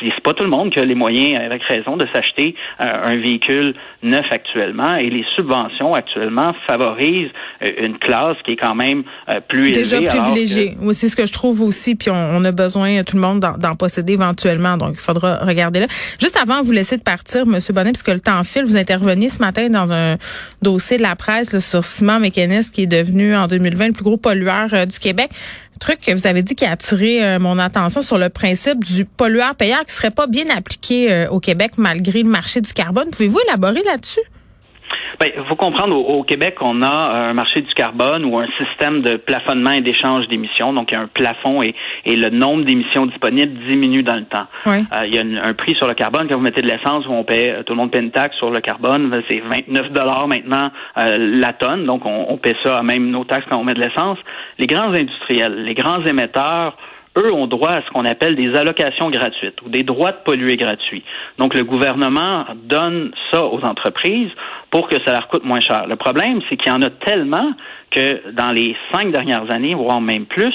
c'est 0.00 0.22
pas 0.22 0.34
tout 0.34 0.44
le 0.44 0.50
monde 0.50 0.70
qui 0.70 0.78
a 0.78 0.84
les 0.84 0.94
moyens, 0.94 1.40
avec 1.40 1.62
raison, 1.64 1.96
de 1.96 2.06
s'acheter 2.12 2.54
euh, 2.80 2.84
un 2.84 3.16
véhicule 3.16 3.74
neuf 4.02 4.26
actuellement. 4.30 4.96
Et 4.96 5.10
les 5.10 5.24
subventions 5.34 5.94
actuellement 5.94 6.54
favorisent 6.68 7.30
euh, 7.62 7.72
une 7.78 7.98
classe 7.98 8.36
qui 8.44 8.52
est 8.52 8.56
quand 8.56 8.74
même 8.74 9.04
plus 9.48 9.68
élevée. 9.68 9.82
Déjà 9.82 10.02
privilégiée. 10.02 10.76
Oui, 10.80 10.94
c'est 10.94 11.08
ce 11.08 11.16
que 11.16 11.26
je 11.26 11.32
trouve 11.32 11.62
aussi. 11.62 11.94
Puis 11.94 12.10
on, 12.10 12.44
a 12.44 12.52
besoin, 12.52 13.02
tout 13.02 13.16
le 13.16 13.22
monde, 13.22 13.40
d'en 13.40 13.74
posséder 13.74 14.14
éventuellement. 14.14 14.76
Donc, 14.76 14.94
il 14.94 15.00
faudra 15.00 15.38
regarder 15.38 15.86
Juste 16.20 16.36
avant 16.36 16.60
de 16.60 16.66
vous 16.66 16.72
laisser 16.72 16.96
de 16.96 17.02
partir, 17.02 17.42
M. 17.42 17.58
Bonnet, 17.70 17.92
puisque 17.92 18.08
le 18.08 18.20
temps 18.20 18.42
file, 18.44 18.64
vous 18.64 18.76
interveniez 18.76 19.28
ce 19.28 19.40
matin 19.40 19.68
dans 19.68 19.92
un 19.92 20.16
dossier 20.62 20.96
de 20.96 21.02
la 21.02 21.16
presse 21.16 21.58
sur 21.58 21.84
Ciment 21.84 22.20
Mécaniste, 22.20 22.74
qui 22.74 22.82
est 22.82 22.86
devenu 22.86 23.36
en 23.36 23.46
2020 23.46 23.88
le 23.88 23.92
plus 23.92 24.04
gros 24.04 24.16
pollueur 24.16 24.68
euh, 24.72 24.86
du 24.86 24.98
Québec. 24.98 25.30
Truc 25.78 26.00
que 26.00 26.12
vous 26.12 26.26
avez 26.26 26.42
dit 26.42 26.54
qui 26.54 26.64
a 26.64 26.72
attiré 26.72 27.22
euh, 27.22 27.38
mon 27.38 27.58
attention 27.58 28.00
sur 28.00 28.16
le 28.16 28.30
principe 28.30 28.82
du 28.82 29.04
pollueur-payeur 29.04 29.84
qui 29.84 29.92
serait 29.92 30.10
pas 30.10 30.26
bien 30.26 30.44
appliqué 30.56 31.12
euh, 31.12 31.28
au 31.28 31.38
Québec 31.38 31.72
malgré 31.76 32.22
le 32.22 32.28
marché 32.28 32.60
du 32.60 32.72
carbone. 32.72 33.10
Pouvez-vous 33.10 33.38
élaborer 33.46 33.82
là-dessus? 33.82 34.20
Il 35.18 35.32
ben, 35.32 35.44
faut 35.48 35.56
comprendre, 35.56 35.96
au, 35.96 36.22
Québec, 36.24 36.56
on 36.60 36.82
a 36.82 37.28
un 37.28 37.32
marché 37.32 37.62
du 37.62 37.72
carbone 37.74 38.24
ou 38.24 38.38
un 38.38 38.46
système 38.58 39.00
de 39.00 39.16
plafonnement 39.16 39.70
et 39.70 39.80
d'échange 39.80 40.28
d'émissions. 40.28 40.72
Donc, 40.74 40.90
il 40.90 40.94
y 40.94 40.96
a 40.98 41.00
un 41.00 41.06
plafond 41.06 41.62
et, 41.62 41.74
le 42.04 42.30
nombre 42.30 42.64
d'émissions 42.64 43.06
disponibles 43.06 43.52
diminue 43.70 44.02
dans 44.02 44.16
le 44.16 44.24
temps. 44.24 44.46
Euh, 44.66 45.06
il 45.06 45.14
y 45.14 45.18
a 45.18 45.44
un, 45.44 45.54
prix 45.54 45.74
sur 45.74 45.86
le 45.86 45.94
carbone. 45.94 46.28
Quand 46.28 46.36
vous 46.36 46.42
mettez 46.42 46.62
de 46.62 46.68
l'essence, 46.68 47.06
où 47.06 47.12
on 47.12 47.24
paie, 47.24 47.62
tout 47.64 47.72
le 47.72 47.78
monde 47.78 47.90
paie 47.90 48.00
une 48.00 48.10
taxe 48.10 48.36
sur 48.36 48.50
le 48.50 48.60
carbone, 48.60 49.08
ben, 49.08 49.22
c'est 49.28 49.40
29 49.40 49.92
dollars 49.92 50.28
maintenant 50.28 50.70
euh, 50.98 51.16
la 51.18 51.52
tonne. 51.54 51.86
Donc, 51.86 52.04
on, 52.04 52.26
on 52.28 52.36
paie 52.36 52.56
ça 52.64 52.78
à 52.78 52.82
même 52.82 53.10
nos 53.10 53.24
taxes 53.24 53.46
quand 53.50 53.58
on 53.58 53.64
met 53.64 53.74
de 53.74 53.80
l'essence. 53.80 54.18
Les 54.58 54.66
grands 54.66 54.92
industriels, 54.92 55.64
les 55.64 55.74
grands 55.74 56.04
émetteurs, 56.04 56.76
eux 57.16 57.32
ont 57.32 57.46
droit 57.46 57.70
à 57.70 57.82
ce 57.82 57.90
qu'on 57.90 58.04
appelle 58.04 58.36
des 58.36 58.54
allocations 58.54 59.10
gratuites 59.10 59.60
ou 59.62 59.68
des 59.68 59.82
droits 59.82 60.12
de 60.12 60.18
polluer 60.24 60.56
gratuits. 60.56 61.02
Donc 61.38 61.54
le 61.54 61.64
gouvernement 61.64 62.44
donne 62.64 63.12
ça 63.30 63.44
aux 63.44 63.60
entreprises 63.64 64.30
pour 64.70 64.88
que 64.88 64.96
ça 65.04 65.12
leur 65.12 65.28
coûte 65.28 65.44
moins 65.44 65.60
cher. 65.60 65.86
Le 65.86 65.96
problème, 65.96 66.40
c'est 66.48 66.56
qu'il 66.56 66.70
y 66.70 66.74
en 66.74 66.82
a 66.82 66.90
tellement 66.90 67.52
que 67.90 68.32
dans 68.32 68.50
les 68.50 68.76
cinq 68.92 69.10
dernières 69.10 69.50
années, 69.50 69.74
voire 69.74 70.00
même 70.00 70.26
plus, 70.26 70.54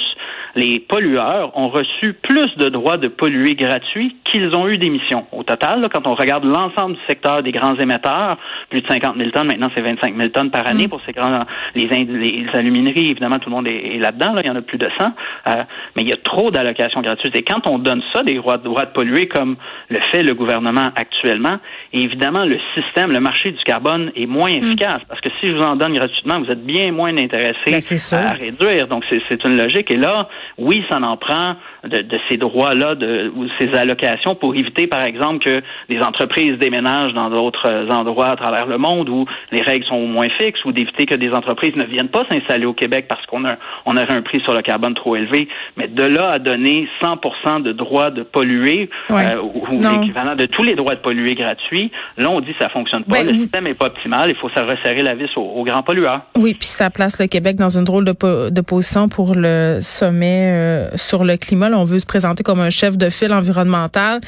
les 0.55 0.79
pollueurs 0.79 1.58
ont 1.58 1.70
reçu 1.70 2.13
plus 2.13 2.55
de 2.58 2.70
droits 2.70 2.98
de 2.98 3.08
polluer 3.08 3.55
gratuits 3.55 4.15
qu'ils 4.25 4.55
ont 4.55 4.67
eu 4.67 4.77
d'émissions. 4.77 5.25
Au 5.31 5.43
total, 5.43 5.88
quand 5.93 6.08
on 6.08 6.15
regarde 6.15 6.43
l'ensemble 6.43 6.96
du 6.96 7.01
secteur 7.08 7.43
des 7.43 7.51
grands 7.51 7.75
émetteurs, 7.75 8.38
plus 8.70 8.81
de 8.81 8.88
50 8.88 9.17
000 9.17 9.31
tonnes, 9.31 9.48
maintenant 9.48 9.70
c'est 9.75 9.84
25 9.84 10.15
000 10.15 10.29
tonnes 10.29 10.51
par 10.51 10.67
année 10.67 10.88
mm. 10.88 10.89
pour 10.89 11.01
ces 11.05 11.13
grands, 11.13 11.46
les, 11.75 11.86
les 11.88 12.46
alumineries, 12.53 13.12
évidemment 13.12 13.39
tout 13.39 13.50
le 13.50 13.55
monde 13.55 13.67
est, 13.67 13.98
là-dedans, 13.98 14.34
là, 14.34 14.41
il 14.43 14.48
y 14.48 14.50
en 14.50 14.55
a 14.55 14.62
plus 14.62 14.77
de 14.77 14.89
100, 15.00 15.05
euh, 15.05 15.55
mais 15.96 16.03
il 16.03 16.10
y 16.10 16.13
a 16.13 16.17
trop 16.17 16.51
d'allocations 16.51 17.01
gratuites. 17.01 17.36
Et 17.36 17.43
quand 17.43 17.67
on 17.67 17.79
donne 17.79 18.01
ça, 18.13 18.24
des 18.24 18.36
droits, 18.36 18.58
droits 18.58 18.86
de 18.86 18.91
polluer, 18.91 19.27
comme 19.27 19.55
le 19.89 20.00
fait 20.12 20.24
le 20.24 20.34
gouvernement 20.34 20.89
actuellement, 20.96 21.58
évidemment 21.93 22.46
le 22.46 22.58
système, 22.75 23.12
le 23.12 23.20
marché 23.20 23.51
du 23.51 23.63
carbone 23.63 24.12
est 24.15 24.25
moins 24.25 24.51
mm. 24.51 24.63
efficace, 24.63 25.01
parce 25.08 25.22
que 25.22 25.29
si 25.39 25.48
je 25.48 25.53
vous 25.53 25.63
en 25.63 25.75
donne 25.75 25.93
gratuitement, 25.93 26.39
vous 26.39 26.51
êtes 26.51 26.65
bien 26.65 26.91
moins 26.91 27.15
intéressé 27.17 27.55
ben, 27.65 28.20
à 28.20 28.34
réduire. 28.34 28.88
Donc 28.88 29.03
c'est 29.10 29.43
une 29.46 29.58
logique. 29.58 29.91
Et 29.91 29.98
là, 29.98 30.27
oui, 30.57 30.83
ça 30.89 30.98
en 30.98 31.17
prend 31.17 31.55
de, 31.83 32.19
ces 32.29 32.38
droits-là, 32.38 32.95
de, 32.95 33.31
ou 33.36 33.48
ces 33.60 33.74
allocations 33.74 34.36
pour 34.36 34.53
éviter, 34.55 34.88
par 34.88 35.03
exemple, 35.03 35.43
que 35.43 35.62
des 35.89 36.01
entreprises 36.01 36.57
déménagent 36.60 37.13
dans 37.13 37.29
d'autres 37.29 37.88
endroits 37.89 38.29
à 38.29 38.36
travers 38.36 38.67
le 38.67 38.77
monde 38.77 39.10
où 39.10 39.25
les 39.51 39.62
règles 39.62 39.86
sont 39.86 40.05
moins 40.05 40.29
fixes, 40.39 40.63
ou 40.65 40.71
d'éviter 40.71 41.05
que 41.05 41.15
des 41.15 41.31
entreprises 41.31 41.75
ne 41.75 41.86
viennent 41.86 42.10
pas 42.10 42.25
s'installer 42.29 42.65
au 42.65 42.74
Québec 42.74 43.05
parce 43.10 43.25
qu'on 43.25 43.45
a, 43.45 43.55
on 43.86 43.98
aurait 43.98 44.12
un 44.12 44.21
prix 44.21 44.41
sur 44.41 44.53
le 44.53 44.62
carbone 44.62 44.93
trop 44.93 45.15
élevé. 45.15 45.48
Mais 45.77 45.88
de 45.88 46.03
là 46.03 46.31
à 46.31 46.39
donner 46.39 46.88
100% 47.01 47.63
de 47.63 47.71
droits 47.71 48.12
de 48.12 48.24
polluer, 48.24 48.89
euh, 49.10 49.41
ou 49.41 49.79
l'équivalent 49.79 50.36
de 50.36 50.45
tous 50.45 50.63
les 50.63 50.75
droits 50.75 50.95
de 50.95 51.01
polluer 51.01 51.36
gratuits, 51.36 51.91
là, 52.17 52.29
on 52.29 52.41
dit 52.41 52.53
que 52.53 52.60
ça 52.60 52.69
fonctionne 52.69 53.03
pas. 53.03 53.24
le 53.24 53.33
système 53.33 53.67
est 53.67 53.74
pas 53.74 53.86
optimal. 53.86 54.29
Il 54.29 54.36
faut 54.36 54.50
se 54.50 54.60
resserrer 54.60 55.03
la 55.03 55.15
vis 55.15 55.29
aux, 55.36 55.63
grands 55.63 55.83
pollueurs. 55.83 56.21
Oui, 56.38 56.53
puis 56.53 56.67
ça 56.67 56.89
place 56.89 57.19
le 57.19 57.27
Québec 57.27 57.55
dans 57.55 57.77
une 57.77 57.83
drôle 57.83 58.05
de, 58.05 58.50
de 58.50 58.62
position 58.62 59.10
pour 59.10 59.33
le 59.36 59.79
sommet 59.81 60.30
euh, 60.31 60.97
sur 60.97 61.23
le 61.23 61.38
climat 61.38 61.69
on 61.73 61.85
veut 61.85 62.00
se 62.00 62.05
présenter 62.05 62.43
comme 62.43 62.59
un 62.59 62.69
chef 62.69 62.97
de 62.97 63.09
file 63.09 63.33
environnemental. 63.33 64.21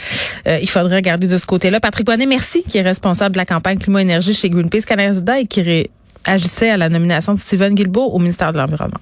Euh, 0.48 0.60
il 0.62 0.70
faudrait 0.70 0.98
regarder 0.98 1.28
de 1.28 1.38
ce 1.38 1.46
côté-là. 1.46 1.80
Patrick 1.80 2.06
Bonnet, 2.06 2.26
merci, 2.26 2.64
qui 2.64 2.78
est 2.78 2.82
responsable 2.82 3.34
de 3.34 3.38
la 3.38 3.46
campagne 3.46 3.78
climat-énergie 3.78 4.34
chez 4.34 4.50
Greenpeace 4.50 4.86
Canada 4.86 5.40
et 5.40 5.46
qui 5.46 5.90
agissait 6.26 6.70
à 6.70 6.78
la 6.78 6.90
nomination 6.90 7.34
de 7.34 7.40
Stephen 7.40 7.76
Guilbeault 7.76 8.12
au 8.12 8.20
ministère 8.20 8.54
de 8.54 8.58
l'Environnement. 8.58 9.00